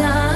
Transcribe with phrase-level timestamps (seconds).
[0.00, 0.29] time.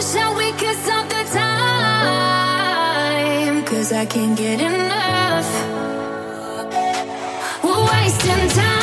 [0.00, 2.44] wish that we could stop the time.
[3.64, 5.50] Cause I can't get enough.
[7.62, 8.79] We're wasting time.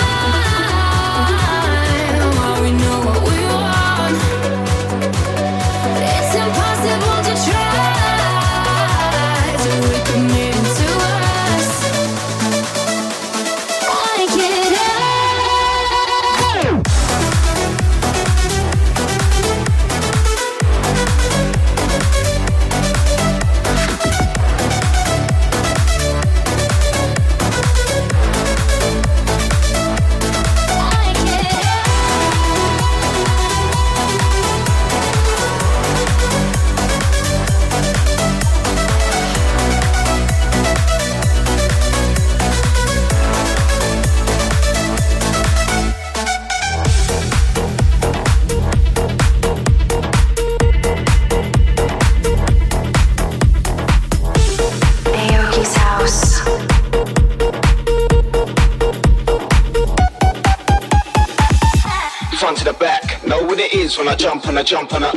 [64.18, 65.12] jump and I jump and I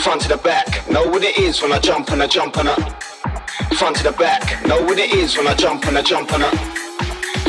[0.00, 0.88] front to the back.
[0.88, 2.74] Know what it is when I jump and I jump and I
[3.76, 4.64] front to the back.
[4.66, 6.50] Know what it is when I jump and I jump and I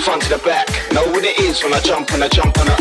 [0.02, 0.68] front to the back.
[0.94, 2.76] Know what it is when I jump and I jump and I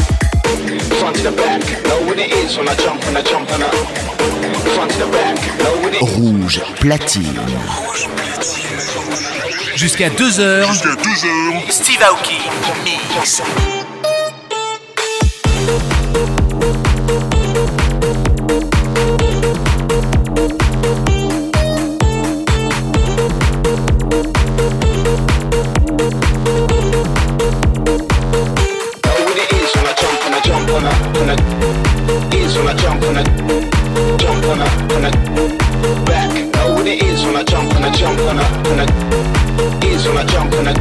[0.99, 1.63] front to the back.
[1.85, 3.71] Know what it is when I jump and I jump and I
[4.75, 5.37] front to the back.
[5.59, 6.19] Know what it is.
[6.19, 7.39] Rouge platine.
[7.39, 9.77] Rouge platine.
[9.77, 10.67] Jusqu'à 2h.
[10.67, 11.71] Jusqu'à 2h.
[11.71, 12.39] Steve Aoki
[12.85, 13.43] mix.
[37.97, 40.75] Jump and I and I is when I jump and I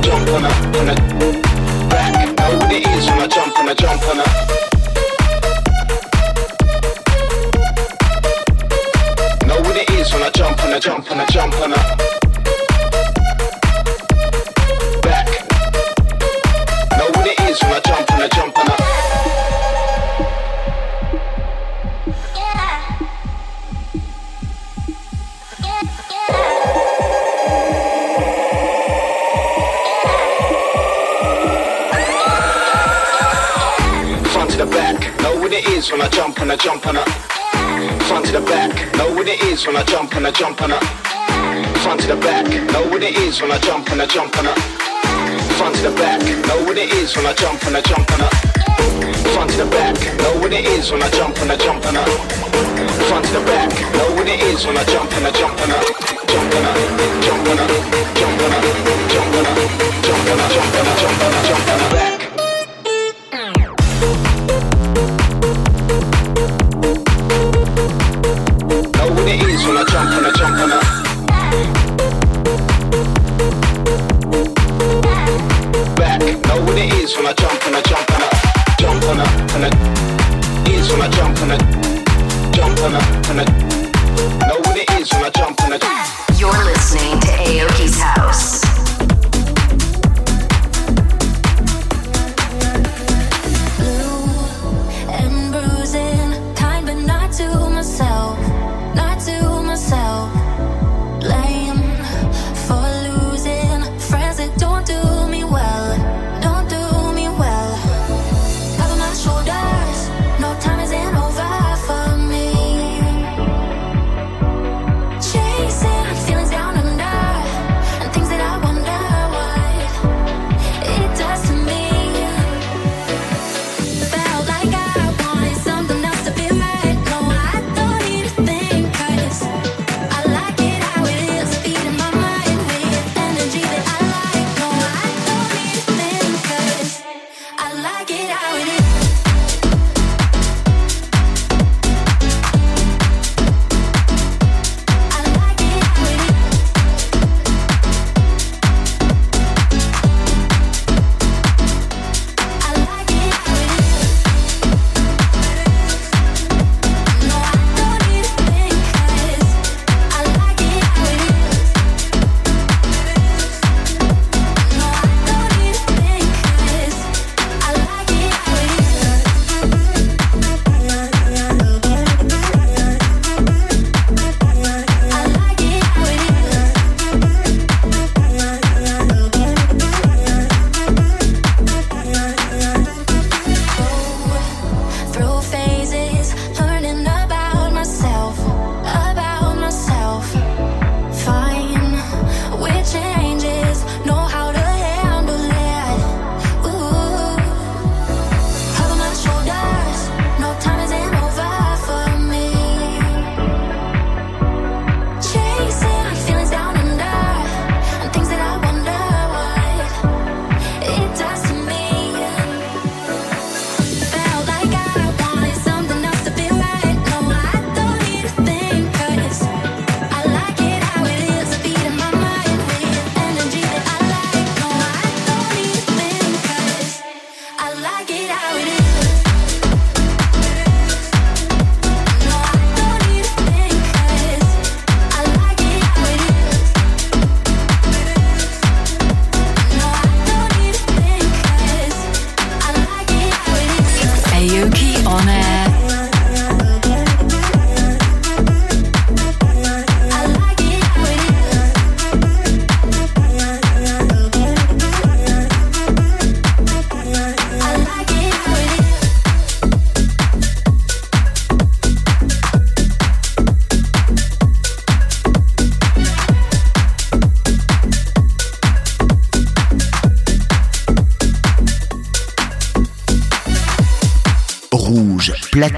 [0.00, 0.94] jump and I and I
[1.88, 2.38] back.
[2.38, 4.26] Know what it is when I jump and I jump and I.
[9.46, 11.89] Know what it is when I jump and I jump and I jump and I
[39.60, 40.80] is when I jump and I jump and I.
[41.82, 44.48] Front to the back, know what it is when I jump and I jump and
[44.48, 44.54] I.
[45.58, 48.22] Front to the back, know what it is when I jump and I jump and
[48.22, 48.30] I.
[49.34, 51.98] Front to the back, know what it is when I jump and I jump and
[51.98, 52.04] I.
[53.08, 55.72] Front to the back, know what it is when I jump and I jump and
[55.72, 55.80] I.
[56.30, 56.74] Jump and I,
[57.26, 57.66] jump and I,
[58.16, 58.60] jump and I,
[59.12, 59.64] jump and I,
[60.06, 61.39] jump and I, jump and I, jump and I,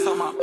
[0.00, 0.36] Money so much.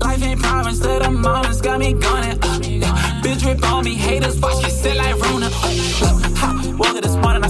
[0.00, 2.38] Life ain't promised to the moments, got me gunning.
[2.42, 3.20] Uh, yeah.
[3.22, 5.48] Bitch, rip on me, haters watch it sit like Rona.
[5.52, 7.43] Uh, uh, woke up this morning,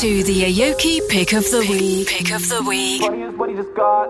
[0.00, 2.08] to the Aoki Pick of the Week.
[2.08, 3.02] Pick of the Week.
[3.02, 4.09] What what just got?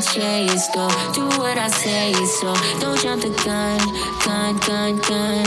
[0.00, 0.68] chase.
[0.74, 3.78] Go do what I say, so don't jump the gun,
[4.24, 5.46] gun, gun, gun.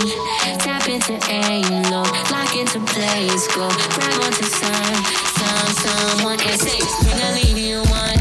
[0.60, 3.48] Tap into aim low, lock into place.
[3.56, 5.04] Go grab onto some,
[5.40, 8.21] some, someone and say, when I leave you one.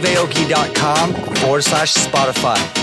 [0.00, 2.79] steveaoki.com forward slash Spotify.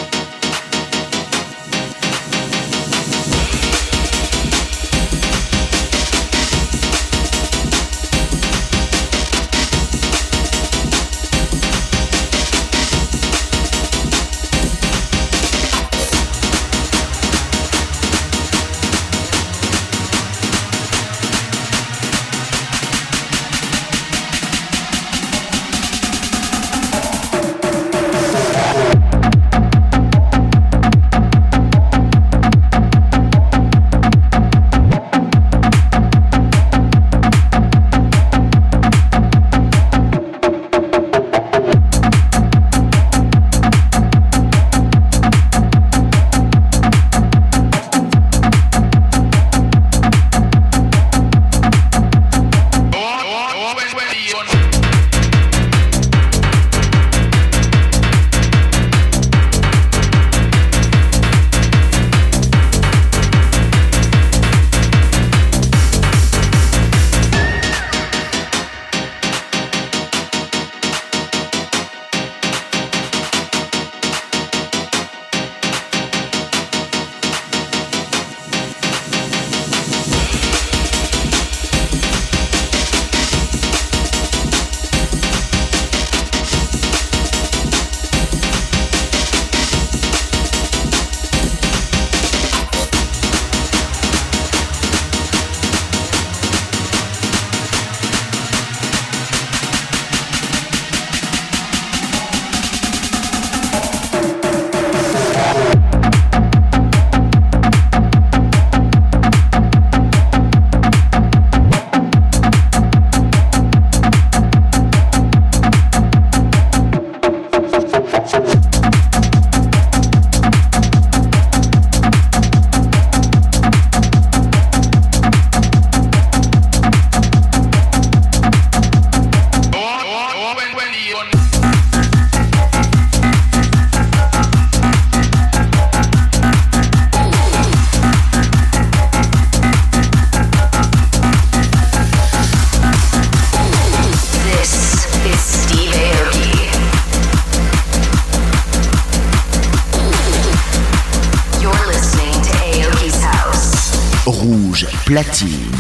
[155.24, 155.72] Platine.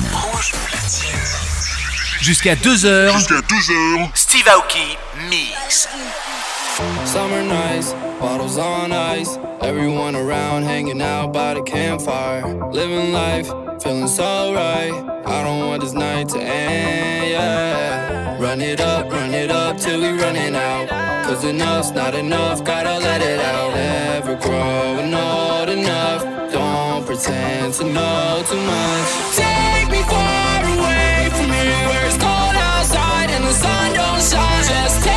[2.21, 3.11] Jusqu'à 2h.
[3.13, 4.09] Jusqu'à 2h.
[4.15, 4.97] Steve Aoki
[5.29, 5.87] Mix.
[7.05, 9.37] Summer nights, bottles on ice.
[9.61, 12.45] Everyone around hanging out by the campfire.
[12.71, 13.47] Living life,
[13.81, 14.91] feeling so right.
[15.25, 18.41] I don't want this night to end, yeah.
[18.41, 20.89] Run it up, run it up till we running out.
[21.25, 23.73] Cause enough's not enough, gotta let it out.
[23.75, 26.36] Never growing old enough.
[27.07, 29.09] Pretend to know too much.
[29.33, 34.63] Take me far away from here where it's cold outside and the sun don't shine.
[34.65, 35.16] Just take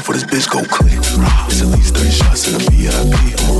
[0.00, 0.92] for this bitch go click.
[1.48, 3.57] It's at least 30 shots in a VIP.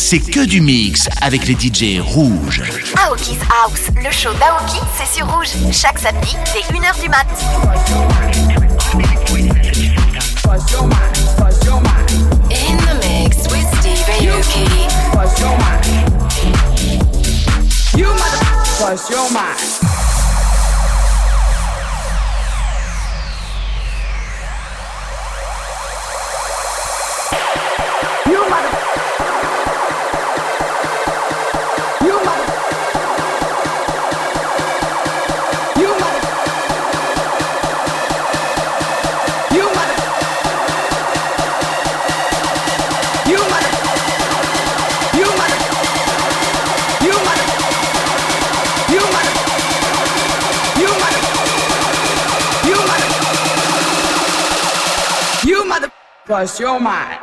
[0.00, 2.62] c'est que du mix avec les DJ rouges.
[3.06, 5.48] Aoki's House, le show d'Aoki, c'est sur rouge.
[5.72, 7.26] Chaque samedi, c'est 1h du mat.
[12.50, 14.64] In the mix with Steve Aoki.
[17.96, 18.50] You mother.
[19.10, 19.89] Your.
[56.40, 57.19] lost your mind.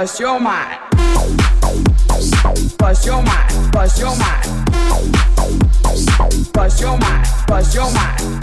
[0.00, 0.78] bust your mind.
[2.78, 4.46] Bust your mind, bust your mind.
[6.54, 8.40] Bust your mind, bust your mind.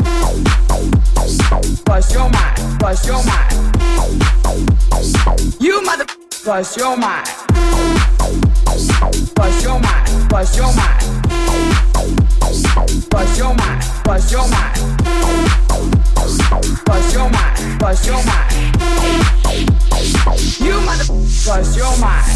[1.84, 3.54] Bust your mind, bust your mind.
[5.60, 6.06] You mother
[6.46, 7.28] bust your mind.
[9.34, 11.02] Bust your mind, bust your mind.
[13.10, 15.67] Bust your mind, bust your mind
[16.86, 18.52] bust your mind, bust your mind.
[20.60, 21.06] You mother
[21.46, 22.28] bust your mind.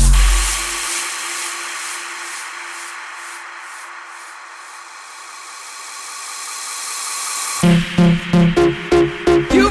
[9.53, 9.69] You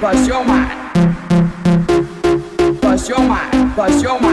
[0.00, 0.70] bust your mind,
[2.80, 4.27] bust your mind, bust your mind.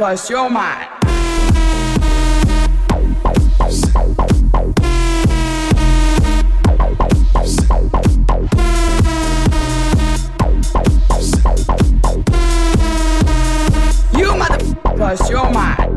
[0.00, 0.88] Bless your mind.
[14.96, 15.89] Bless your mind.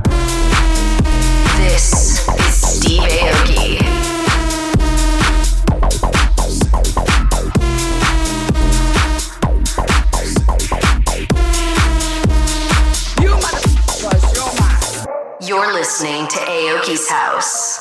[17.09, 17.79] House.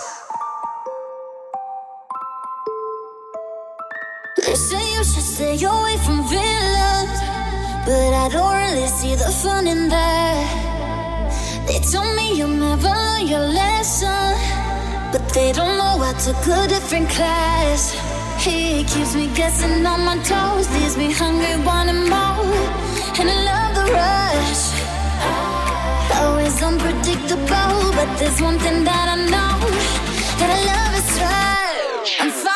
[4.36, 7.18] They say you should stay away from villains,
[7.86, 11.66] but I don't really see the fun in that.
[11.66, 14.34] They told me you'll never learn your lesson,
[15.12, 17.92] but they don't know I took a different class.
[18.42, 22.42] He keeps me guessing on my toes, leaves me hungry, wanting more,
[23.18, 24.81] and I love the rush.
[26.22, 29.54] Always unpredictable, but there's one thing that I know
[30.38, 32.06] that I love is right.
[32.20, 32.51] I'm falling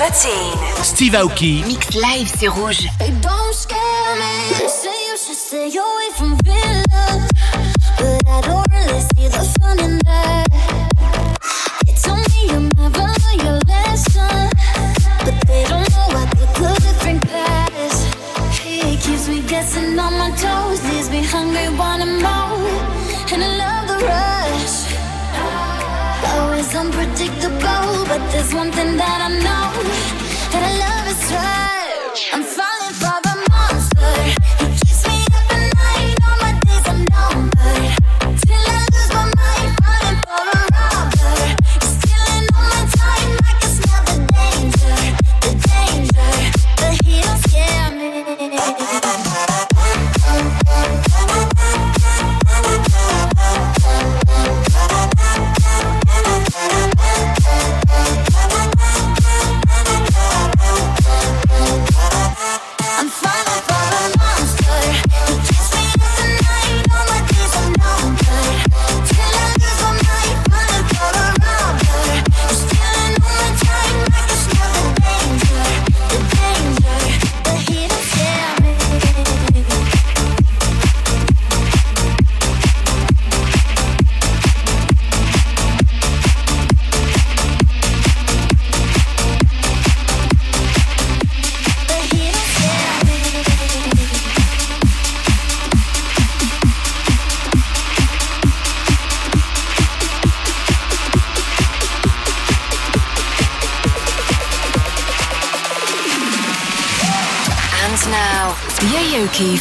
[0.00, 0.56] platine.
[0.82, 1.62] Steve Aoki.
[1.66, 2.88] Mix live, c'est rouge.
[2.98, 4.34] They don't scare me.
[4.66, 7.28] Say you should stay away from villains,
[7.98, 10.46] but I don't really see the fun in that.
[11.84, 14.48] They told me you'll never learn your lesson,
[15.24, 17.94] but they don't know I took a different class.
[18.64, 22.56] He keeps me guessing on my toes, leaves me hungry, wanting more,
[23.32, 24.76] and I love the rush.
[26.32, 29.59] Always unpredictable, but there's one thing that I know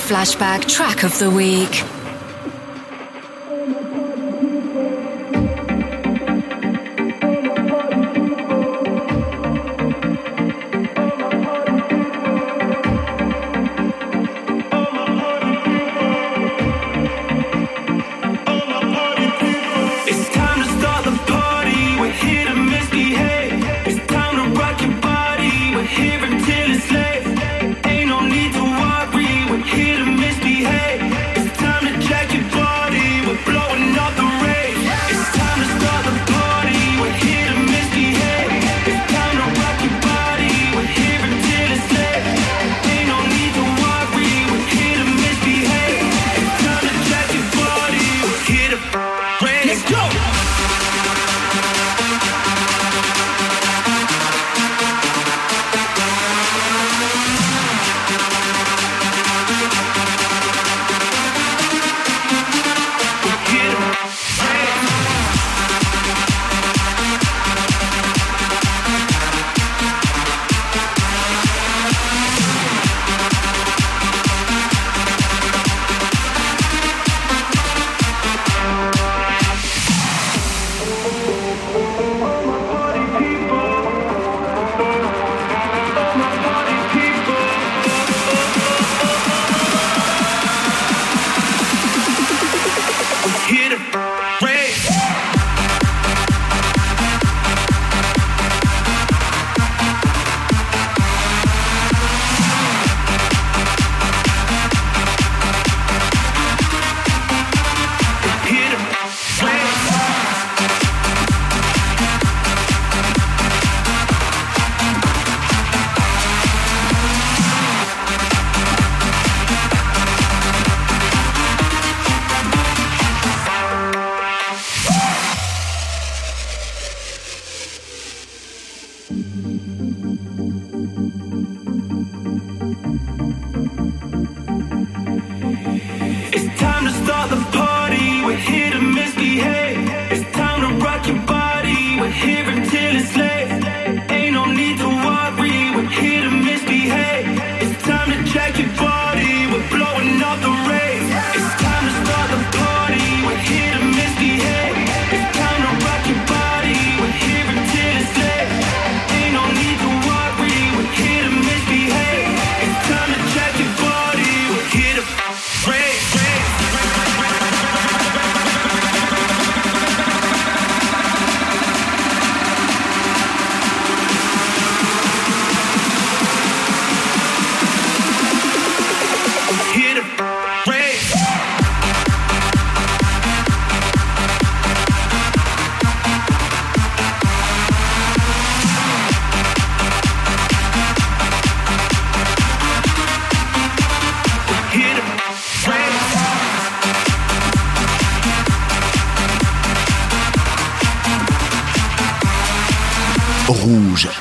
[0.10, 1.99] flashback track of the week.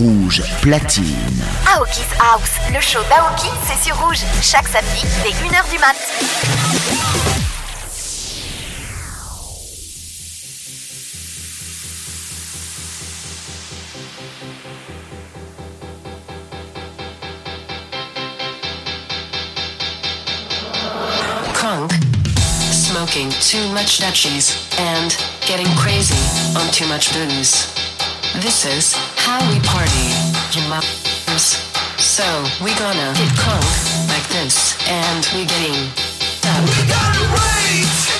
[0.00, 1.14] Rouge Platine.
[1.76, 5.94] Aoki's House, le show d'Aoki, c'est sur Rouge, chaque samedi dès 1h du mat.
[22.72, 25.14] smoking too much Dutchies and
[25.46, 26.14] getting crazy
[26.58, 27.79] on too much booze.
[28.38, 30.14] This is how we party,
[30.54, 30.62] you.
[31.98, 32.24] So
[32.62, 35.90] we gonna get crunk like this, and we getting.
[36.40, 36.64] Dumb.
[36.64, 38.19] We gotta rage.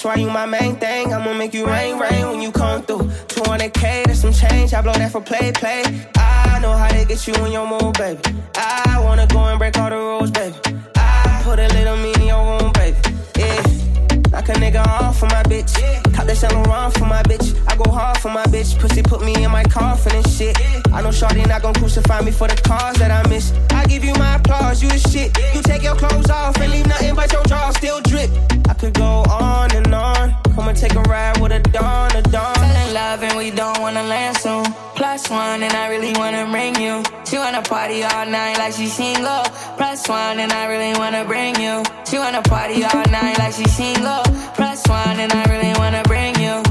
[0.00, 1.12] That's why you my main thing.
[1.12, 3.04] I'ma make you rain, rain when you come through.
[3.36, 4.72] 200k, that's some change.
[4.72, 5.82] I blow that for play, play.
[6.16, 8.18] I know how to get you in your mood, baby.
[8.54, 10.56] I wanna go and break all the rules, baby.
[10.96, 12.96] I put a little me in your room, baby.
[13.36, 13.60] Yeah.
[14.32, 15.74] Knock a nigga off for my bitch.
[16.14, 17.52] Cop that Saint Laurent for my bitch.
[17.68, 18.78] I go hard for my bitch.
[18.78, 20.56] Pussy put me in my coffin and shit.
[20.94, 23.52] I know Shorty not gon' crucify me for the cause that I miss.
[23.70, 25.36] I give you my applause, you a shit.
[25.54, 28.30] You take your clothes off and leave nothing but your jaw still drip.
[28.70, 30.32] I could go on and on.
[30.54, 32.54] Come and take a ride with a dawn, a dawn.
[32.54, 34.64] Fell in love and we don't wanna land soon.
[34.94, 37.02] Plus one and I really wanna bring you.
[37.26, 39.42] She wanna party all night like she single.
[39.76, 41.82] Plus one and I really wanna bring you.
[42.08, 44.22] She wanna party all night like she single.
[44.54, 46.69] Plus one and I really wanna bring you.